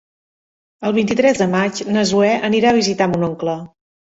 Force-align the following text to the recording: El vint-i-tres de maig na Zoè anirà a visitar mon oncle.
El 0.89 0.95
vint-i-tres 0.95 1.41
de 1.41 1.47
maig 1.51 1.83
na 1.91 2.07
Zoè 2.13 2.31
anirà 2.51 2.73
a 2.73 2.79
visitar 2.79 3.11
mon 3.13 3.29
oncle. 3.31 3.57